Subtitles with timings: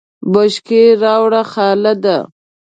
[0.33, 2.17] بشکی راوړه خالده!